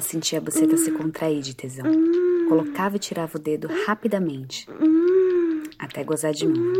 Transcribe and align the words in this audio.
sentia 0.00 0.38
a 0.38 0.42
buceta 0.42 0.76
se 0.76 0.90
contrair 0.92 1.40
de 1.40 1.54
tesão. 1.54 1.86
Colocava 2.48 2.96
e 2.96 2.98
tirava 2.98 3.36
o 3.36 3.40
dedo 3.40 3.68
rapidamente, 3.86 4.66
até 5.78 6.04
gozar 6.04 6.32
de 6.32 6.46
novo. 6.46 6.78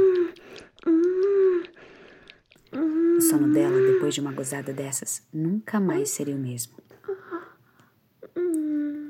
O 3.16 3.20
sono 3.20 3.52
dela, 3.52 3.80
depois 3.80 4.14
de 4.14 4.20
uma 4.20 4.32
gozada 4.32 4.72
dessas, 4.72 5.26
nunca 5.32 5.80
mais 5.80 6.10
seria 6.10 6.36
o 6.36 6.38
mesmo. 6.38 6.76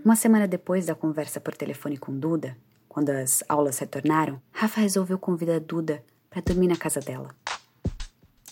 Uma 0.05 0.17
semana 0.17 0.49
depois 0.49 0.87
da 0.87 0.95
conversa 0.95 1.41
por 1.41 1.55
telefone 1.55 1.99
com 1.99 2.17
Duda, 2.17 2.57
quando 2.89 3.11
as 3.11 3.45
aulas 3.49 3.79
retornaram, 3.79 4.41
Rafa 4.51 4.81
resolveu 4.81 5.19
convidar 5.19 5.61
Duda 5.61 6.03
para 6.31 6.41
dormir 6.41 6.69
na 6.69 6.77
casa 6.77 7.01
dela. 7.01 7.35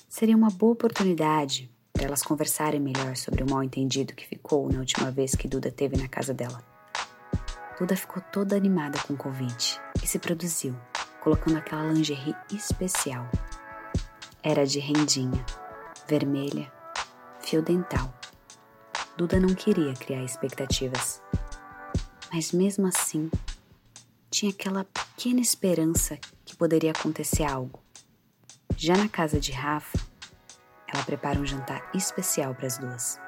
Seria 0.09 0.37
uma 0.37 0.51
boa 0.51 0.73
oportunidade 0.73 1.71
para 1.97 2.07
elas 2.07 2.23
conversarem 2.23 2.81
melhor 2.81 3.17
sobre 3.17 3.43
o 3.43 3.51
mal 3.51 3.63
entendido 3.63 4.15
que 4.15 4.27
ficou 4.27 4.71
na 4.71 4.81
última 4.81 5.11
vez 5.11 5.35
que 5.35 5.49
Duda 5.49 5.71
teve 5.71 5.97
na 5.97 6.09
casa 6.09 6.35
dela. 6.35 6.63
Duda 7.79 7.97
ficou 7.97 8.23
toda 8.33 8.57
animada 8.57 8.99
com 9.01 9.15
o 9.15 9.17
convite 9.17 9.81
e 10.03 10.07
se 10.07 10.19
produziu, 10.19 10.77
colocando 11.23 11.59
aquela 11.59 11.91
lingerie 11.93 12.37
especial. 12.53 13.29
Era 14.43 14.67
de 14.67 14.79
rendinha, 14.79 15.45
vermelha, 16.09 16.71
fio 17.41 17.63
dental. 17.63 18.13
Duda 19.17 19.41
não 19.41 19.55
queria 19.55 19.95
criar 19.95 20.23
expectativas 20.23 21.23
mas 22.37 22.53
mesmo 22.53 22.87
assim, 22.87 23.31
tinha 24.31 24.51
aquela 24.51 24.85
pequena 24.85 25.41
esperança 25.41 26.19
que 26.45 26.55
poderia 26.55 26.91
acontecer 26.91 27.45
algo. 27.45 27.83
Já 28.77 28.95
na 28.95 29.09
casa 29.09 29.41
de 29.41 29.53
Rafa, 29.53 29.99
ela 30.93 31.03
prepara 31.05 31.39
um 31.39 31.47
jantar 31.47 31.91
especial 31.95 32.55
para 32.55 32.67
as 32.67 32.79
duas. 32.79 33.21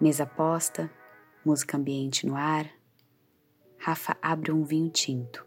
Mesa 0.00 0.26
posta, 0.26 0.90
música 1.44 1.76
ambiente 1.76 2.26
no 2.26 2.34
ar. 2.34 2.68
Rafa 3.78 4.16
abre 4.20 4.52
um 4.52 4.64
vinho 4.64 4.90
tinto 4.90 5.44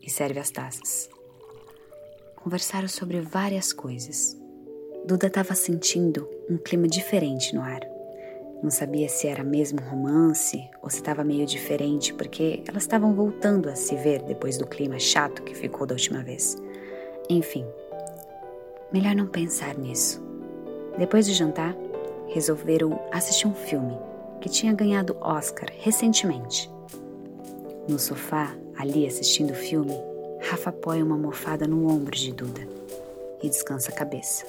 e 0.00 0.10
serve 0.10 0.40
as 0.40 0.50
taças. 0.50 1.08
Conversaram 2.36 2.88
sobre 2.88 3.20
várias 3.20 3.72
coisas. 3.72 4.36
Duda 5.06 5.26
estava 5.26 5.54
sentindo 5.54 6.28
um 6.48 6.56
clima 6.56 6.88
diferente 6.88 7.54
no 7.54 7.62
ar. 7.62 7.80
Não 8.62 8.70
sabia 8.70 9.08
se 9.08 9.26
era 9.26 9.42
mesmo 9.42 9.80
romance 9.80 10.68
ou 10.82 10.90
se 10.90 10.96
estava 10.96 11.24
meio 11.24 11.46
diferente, 11.46 12.12
porque 12.12 12.62
elas 12.68 12.82
estavam 12.82 13.14
voltando 13.14 13.68
a 13.68 13.74
se 13.74 13.96
ver 13.96 14.22
depois 14.22 14.58
do 14.58 14.66
clima 14.66 14.98
chato 14.98 15.42
que 15.42 15.54
ficou 15.54 15.86
da 15.86 15.94
última 15.94 16.22
vez. 16.22 16.56
Enfim, 17.28 17.66
melhor 18.92 19.14
não 19.14 19.26
pensar 19.26 19.76
nisso. 19.76 20.22
Depois 20.98 21.26
de 21.26 21.34
jantar, 21.34 21.76
resolveram 22.28 23.00
assistir 23.12 23.46
um 23.46 23.54
filme 23.54 23.96
que 24.40 24.48
tinha 24.48 24.72
ganhado 24.72 25.16
Oscar 25.20 25.68
recentemente. 25.78 26.70
No 27.88 27.98
sofá, 27.98 28.54
ali 28.76 29.06
assistindo 29.06 29.50
o 29.50 29.56
filme, 29.56 29.94
Rafa 30.40 30.70
apoia 30.70 31.04
uma 31.04 31.14
almofada 31.14 31.66
no 31.66 31.88
ombro 31.88 32.16
de 32.16 32.32
Duda 32.32 32.66
e 33.42 33.48
descansa 33.48 33.90
a 33.90 33.94
cabeça. 33.94 34.46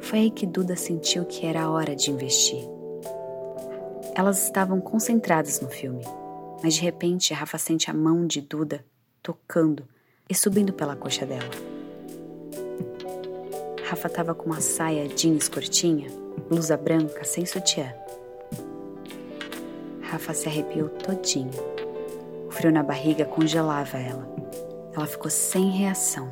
Foi 0.00 0.20
aí 0.20 0.30
que 0.30 0.46
Duda 0.46 0.76
sentiu 0.76 1.24
que 1.24 1.46
era 1.46 1.62
a 1.62 1.70
hora 1.70 1.96
de 1.96 2.10
investir. 2.10 2.62
Elas 4.14 4.44
estavam 4.44 4.80
concentradas 4.80 5.60
no 5.60 5.68
filme, 5.68 6.04
mas 6.62 6.74
de 6.74 6.82
repente 6.82 7.34
Rafa 7.34 7.58
sente 7.58 7.90
a 7.90 7.94
mão 7.94 8.26
de 8.26 8.40
Duda 8.40 8.84
tocando 9.22 9.84
e 10.28 10.34
subindo 10.34 10.72
pela 10.72 10.94
coxa 10.94 11.26
dela. 11.26 11.73
Rafa 13.94 14.08
estava 14.08 14.34
com 14.34 14.46
uma 14.46 14.60
saia 14.60 15.06
jeans 15.06 15.48
curtinha, 15.48 16.10
blusa 16.48 16.76
branca 16.76 17.22
sem 17.22 17.46
sutiã. 17.46 17.94
Rafa 20.02 20.34
se 20.34 20.48
arrepiou 20.48 20.88
todinho. 20.88 21.52
O 22.48 22.50
frio 22.50 22.72
na 22.72 22.82
barriga 22.82 23.24
congelava 23.24 23.96
ela. 23.96 24.28
Ela 24.92 25.06
ficou 25.06 25.30
sem 25.30 25.70
reação. 25.70 26.28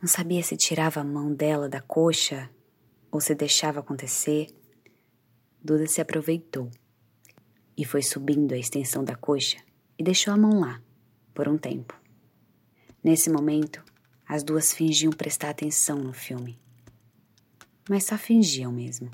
Não 0.00 0.08
sabia 0.08 0.42
se 0.42 0.56
tirava 0.56 1.00
a 1.00 1.04
mão 1.04 1.34
dela 1.34 1.68
da 1.68 1.82
coxa 1.82 2.48
ou 3.12 3.20
se 3.20 3.34
deixava 3.34 3.80
acontecer, 3.80 4.46
Duda 5.62 5.86
se 5.86 6.00
aproveitou 6.00 6.70
e 7.76 7.84
foi 7.84 8.02
subindo 8.02 8.54
a 8.54 8.58
extensão 8.58 9.04
da 9.04 9.14
coxa 9.14 9.58
e 9.98 10.02
deixou 10.02 10.32
a 10.32 10.36
mão 10.38 10.60
lá, 10.60 10.80
por 11.34 11.46
um 11.46 11.58
tempo. 11.58 11.94
Nesse 13.04 13.28
momento, 13.28 13.84
as 14.26 14.42
duas 14.42 14.72
fingiam 14.72 15.12
prestar 15.12 15.50
atenção 15.50 15.98
no 15.98 16.14
filme. 16.14 16.58
Mas 17.90 18.04
só 18.04 18.16
fingiam 18.16 18.70
mesmo. 18.70 19.10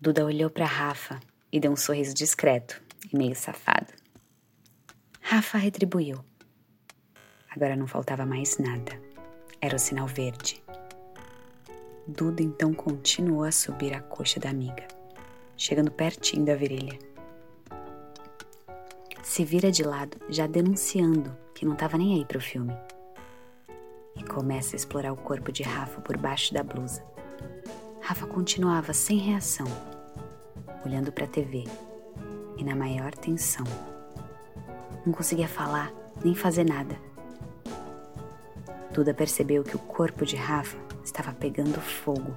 Duda 0.00 0.24
olhou 0.24 0.48
para 0.48 0.64
Rafa 0.64 1.18
e 1.50 1.58
deu 1.58 1.72
um 1.72 1.76
sorriso 1.76 2.14
discreto 2.14 2.80
e 3.12 3.18
meio 3.18 3.34
safado. 3.34 3.92
Rafa 5.20 5.58
retribuiu. 5.58 6.24
Agora 7.50 7.74
não 7.74 7.88
faltava 7.88 8.24
mais 8.24 8.58
nada. 8.58 8.92
Era 9.60 9.74
o 9.74 9.80
sinal 9.80 10.06
verde. 10.06 10.62
Duda 12.06 12.40
então 12.40 12.72
continuou 12.72 13.42
a 13.42 13.50
subir 13.50 13.94
a 13.94 14.00
coxa 14.00 14.38
da 14.38 14.50
amiga, 14.50 14.86
chegando 15.56 15.90
pertinho 15.90 16.44
da 16.44 16.54
virilha. 16.54 16.96
Se 19.24 19.44
vira 19.44 19.72
de 19.72 19.82
lado, 19.82 20.16
já 20.28 20.46
denunciando 20.46 21.36
que 21.52 21.66
não 21.66 21.72
estava 21.72 21.98
nem 21.98 22.14
aí 22.14 22.24
pro 22.24 22.40
filme. 22.40 22.76
E 24.18 24.24
começa 24.24 24.74
a 24.74 24.78
explorar 24.78 25.12
o 25.12 25.16
corpo 25.16 25.50
de 25.50 25.62
Rafa 25.62 26.00
por 26.00 26.16
baixo 26.16 26.52
da 26.52 26.62
blusa. 26.62 27.02
Rafa 28.00 28.26
continuava 28.26 28.92
sem 28.92 29.18
reação, 29.18 29.66
olhando 30.84 31.12
para 31.12 31.24
a 31.24 31.28
TV 31.28 31.64
e 32.56 32.64
na 32.64 32.74
maior 32.74 33.14
tensão. 33.14 33.64
Não 35.06 35.12
conseguia 35.12 35.48
falar 35.48 35.92
nem 36.24 36.34
fazer 36.34 36.64
nada. 36.64 36.96
Duda 38.92 39.14
percebeu 39.14 39.62
que 39.62 39.76
o 39.76 39.78
corpo 39.78 40.26
de 40.26 40.36
Rafa 40.36 40.76
estava 41.04 41.32
pegando 41.32 41.80
fogo 41.80 42.34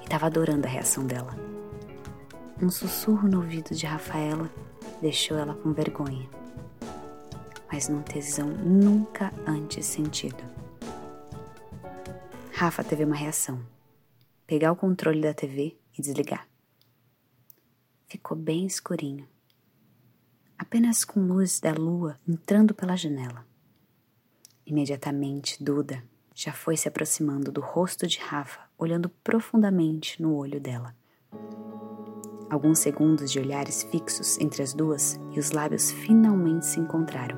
e 0.00 0.04
estava 0.04 0.26
adorando 0.26 0.66
a 0.66 0.70
reação 0.70 1.04
dela. 1.04 1.34
Um 2.62 2.70
sussurro 2.70 3.28
no 3.28 3.38
ouvido 3.38 3.74
de 3.74 3.84
Rafaela 3.84 4.48
deixou 5.02 5.36
ela 5.36 5.54
com 5.54 5.72
vergonha, 5.72 6.28
mas 7.70 7.88
num 7.88 8.00
tesão 8.00 8.46
nunca 8.46 9.32
antes 9.46 9.86
sentido. 9.86 10.42
Rafa 12.56 12.84
teve 12.84 13.04
uma 13.04 13.16
reação: 13.16 13.60
pegar 14.46 14.70
o 14.70 14.76
controle 14.76 15.20
da 15.20 15.34
TV 15.34 15.76
e 15.98 16.00
desligar. 16.00 16.48
Ficou 18.06 18.36
bem 18.36 18.64
escurinho, 18.64 19.26
apenas 20.56 21.04
com 21.04 21.26
luz 21.26 21.58
da 21.58 21.72
lua 21.72 22.16
entrando 22.26 22.72
pela 22.72 22.94
janela. 22.94 23.44
Imediatamente, 24.64 25.62
Duda 25.62 26.04
já 26.32 26.52
foi 26.52 26.76
se 26.76 26.86
aproximando 26.86 27.50
do 27.50 27.60
rosto 27.60 28.06
de 28.06 28.20
Rafa, 28.20 28.60
olhando 28.78 29.08
profundamente 29.08 30.22
no 30.22 30.36
olho 30.36 30.60
dela. 30.60 30.94
Alguns 32.48 32.78
segundos 32.78 33.32
de 33.32 33.40
olhares 33.40 33.82
fixos 33.82 34.38
entre 34.38 34.62
as 34.62 34.72
duas 34.72 35.18
e 35.32 35.40
os 35.40 35.50
lábios 35.50 35.90
finalmente 35.90 36.66
se 36.66 36.78
encontraram. 36.78 37.36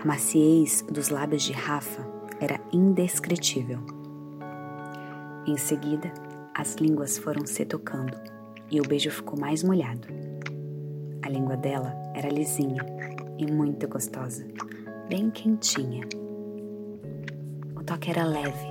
A 0.00 0.04
maciez 0.04 0.80
dos 0.82 1.08
lábios 1.08 1.42
de 1.42 1.52
Rafa 1.52 2.19
era 2.40 2.60
indescritível. 2.72 3.78
Em 5.46 5.56
seguida, 5.56 6.12
as 6.54 6.74
línguas 6.76 7.18
foram 7.18 7.46
se 7.46 7.64
tocando 7.64 8.16
e 8.70 8.80
o 8.80 8.84
beijo 8.84 9.10
ficou 9.10 9.38
mais 9.38 9.62
molhado. 9.62 10.08
A 11.22 11.28
língua 11.28 11.56
dela 11.56 11.94
era 12.14 12.28
lisinha 12.28 12.84
e 13.38 13.50
muito 13.50 13.86
gostosa, 13.86 14.46
bem 15.08 15.30
quentinha 15.30 16.08
toque 17.90 18.08
era 18.08 18.24
leve 18.24 18.68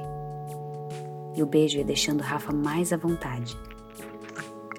e 1.36 1.44
o 1.44 1.46
beijo 1.46 1.78
ia 1.78 1.84
deixando 1.84 2.22
Rafa 2.22 2.54
mais 2.54 2.94
à 2.94 2.98
vontade. 2.98 3.58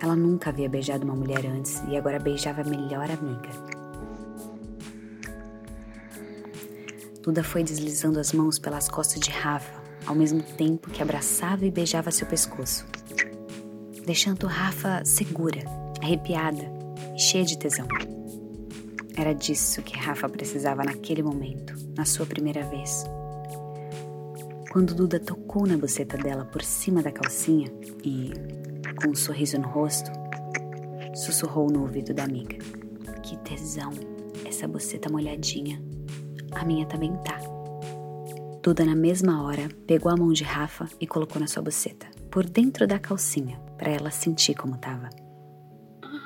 Ela 0.01 0.17
nunca 0.17 0.49
havia 0.49 0.67
beijado 0.67 1.05
uma 1.05 1.15
mulher 1.15 1.45
antes 1.45 1.83
e 1.89 1.97
agora 1.97 2.19
beijava 2.19 2.63
a 2.63 2.65
melhor 2.65 3.11
amiga. 3.11 3.70
Duda 7.23 7.45
foi 7.45 7.63
deslizando 7.63 8.19
as 8.19 8.33
mãos 8.33 8.59
pelas 8.59 8.89
costas 8.89 9.21
de 9.21 9.31
Rafa, 9.31 9.79
ao 10.07 10.15
mesmo 10.15 10.43
tempo 10.43 10.89
que 10.91 11.03
abraçava 11.03 11.67
e 11.67 11.71
beijava 11.71 12.11
seu 12.11 12.27
pescoço, 12.27 12.87
deixando 14.07 14.47
Rafa 14.47 15.05
segura, 15.05 15.61
arrepiada 16.03 16.65
e 17.15 17.21
cheia 17.21 17.45
de 17.45 17.59
tesão. 17.59 17.87
Era 19.15 19.35
disso 19.35 19.83
que 19.83 19.99
Rafa 19.99 20.29
precisava 20.31 20.83
naquele 20.83 21.23
momento, 21.23 21.75
na 21.95 22.07
sua 22.07 22.25
primeira 22.25 22.65
vez. 22.65 23.05
Quando 24.71 24.95
Duda 24.95 25.21
tocou 25.21 25.67
na 25.67 25.77
buceta 25.77 26.17
dela 26.17 26.47
por 26.47 26.63
cima 26.63 27.03
da 27.03 27.13
calcinha 27.13 27.71
e, 28.03 28.33
com 29.03 29.11
um 29.11 29.15
sorriso 29.15 29.59
no 29.59 29.69
rosto, 29.69 30.11
sussurrou 31.15 31.71
no 31.71 31.83
ouvido 31.83 32.15
da 32.15 32.25
amiga: 32.25 32.57
Que 33.23 33.37
tesão, 33.39 33.91
essa 34.47 34.67
buceta 34.67 35.11
molhadinha. 35.11 35.90
A 36.53 36.65
minha 36.65 36.87
também 36.87 37.17
tá. 37.19 37.39
Duda, 38.63 38.85
na 38.85 38.95
mesma 38.95 39.43
hora, 39.43 39.69
pegou 39.87 40.13
a 40.13 40.17
mão 40.17 40.33
de 40.33 40.45
Rafa 40.45 40.89
e 41.01 41.07
colocou 41.07 41.41
na 41.41 41.47
sua 41.47 41.63
buceta, 41.63 42.07
por 42.31 42.45
dentro 42.45 42.87
da 42.87 42.99
calcinha, 42.99 43.59
para 43.79 43.91
ela 43.91 44.11
sentir 44.11 44.55
como 44.55 44.77
tava. 44.77 45.09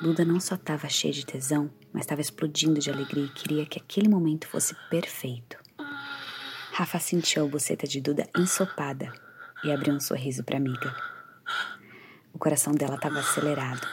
Duda 0.02 0.24
não 0.24 0.40
só 0.40 0.56
estava 0.56 0.88
cheia 0.88 1.12
de 1.12 1.24
tesão, 1.24 1.70
mas 1.92 2.02
estava 2.02 2.20
explodindo 2.20 2.80
de 2.80 2.90
alegria 2.90 3.26
e 3.26 3.32
queria 3.32 3.66
que 3.66 3.78
aquele 3.78 4.08
momento 4.08 4.48
fosse 4.48 4.74
perfeito. 4.90 5.56
Rafa 6.72 6.98
sentiu 6.98 7.44
a 7.44 7.48
buceta 7.48 7.86
de 7.86 8.00
Duda 8.00 8.28
ensopada 8.36 9.12
e 9.62 9.70
abriu 9.70 9.94
um 9.94 10.00
sorriso 10.00 10.42
para 10.42 10.56
amiga. 10.56 10.94
O 12.32 12.38
coração 12.38 12.72
dela 12.72 12.96
estava 12.96 13.20
acelerado 13.20 13.86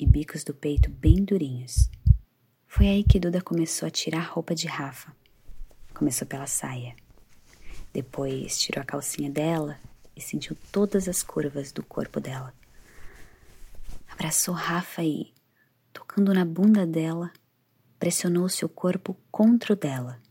e 0.00 0.06
bicos 0.06 0.42
do 0.42 0.54
peito 0.54 0.90
bem 0.90 1.22
durinhos. 1.22 1.90
Foi 2.66 2.88
aí 2.88 3.04
que 3.04 3.20
Duda 3.20 3.42
começou 3.42 3.86
a 3.86 3.90
tirar 3.90 4.20
a 4.20 4.30
roupa 4.30 4.54
de 4.54 4.66
Rafa. 4.66 5.12
Começou 5.98 6.28
pela 6.28 6.46
saia. 6.46 6.94
Depois 7.92 8.56
tirou 8.56 8.80
a 8.80 8.84
calcinha 8.84 9.28
dela 9.28 9.76
e 10.14 10.20
sentiu 10.20 10.56
todas 10.70 11.08
as 11.08 11.24
curvas 11.24 11.72
do 11.72 11.82
corpo 11.82 12.20
dela. 12.20 12.54
Abraçou 14.08 14.54
Rafa 14.54 15.02
e, 15.02 15.34
tocando 15.92 16.32
na 16.32 16.44
bunda 16.44 16.86
dela, 16.86 17.32
pressionou 17.98 18.48
seu 18.48 18.68
corpo 18.68 19.16
contra 19.28 19.72
o 19.72 19.76
dela. 19.76 20.22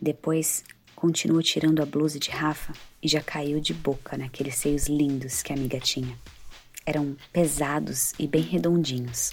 Depois, 0.00 0.64
continuou 0.96 1.44
tirando 1.44 1.80
a 1.80 1.86
blusa 1.86 2.18
de 2.18 2.30
Rafa 2.30 2.72
e 3.00 3.06
já 3.06 3.22
caiu 3.22 3.60
de 3.60 3.72
boca 3.72 4.18
naqueles 4.18 4.56
seios 4.56 4.88
lindos 4.88 5.42
que 5.42 5.52
a 5.52 5.56
amiga 5.56 5.78
tinha. 5.78 6.18
Eram 6.84 7.16
pesados 7.32 8.14
e 8.18 8.26
bem 8.26 8.42
redondinhos. 8.42 9.30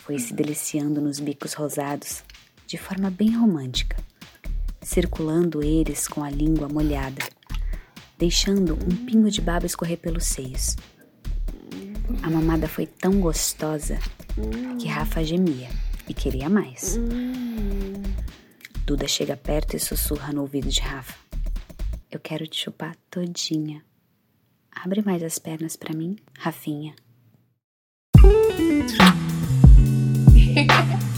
Foi 0.00 0.18
se 0.18 0.34
deliciando 0.34 1.00
nos 1.00 1.20
bicos 1.20 1.54
rosados 1.54 2.24
de 2.70 2.78
forma 2.78 3.10
bem 3.10 3.36
romântica, 3.36 3.96
circulando 4.80 5.60
eles 5.60 6.06
com 6.06 6.22
a 6.22 6.30
língua 6.30 6.68
molhada 6.68 7.20
deixando 8.16 8.74
um 8.74 9.06
pingo 9.06 9.28
de 9.28 9.40
baba 9.40 9.66
escorrer 9.66 9.98
pelos 9.98 10.26
seios. 10.26 10.76
A 12.22 12.30
mamada 12.30 12.68
foi 12.68 12.86
tão 12.86 13.18
gostosa 13.18 13.98
que 14.78 14.86
Rafa 14.86 15.24
gemia 15.24 15.68
e 16.06 16.14
queria 16.14 16.48
mais. 16.48 16.96
Duda 18.86 19.08
chega 19.08 19.36
perto 19.36 19.74
e 19.74 19.80
sussurra 19.80 20.32
no 20.32 20.42
ouvido 20.42 20.68
de 20.68 20.80
Rafa: 20.80 21.18
Eu 22.08 22.20
quero 22.20 22.46
te 22.46 22.64
chupar 22.64 22.94
todinha. 23.10 23.82
Abre 24.70 25.02
mais 25.02 25.24
as 25.24 25.40
pernas 25.40 25.74
para 25.74 25.92
mim, 25.92 26.16
Rafinha. 26.38 26.94